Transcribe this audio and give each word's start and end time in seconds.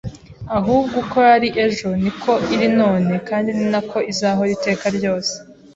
ahubwo 0.57 0.93
uko 1.03 1.17
yari 1.29 1.49
ejo 1.65 1.87
ni 2.03 2.11
ko 2.21 2.31
iri 2.53 2.67
none 2.79 3.13
kandi 3.27 3.49
ni 3.57 3.65
na 3.73 3.81
ko 3.89 3.97
izahora 4.11 4.49
iteka 4.57 4.85
ryose. 4.97 5.33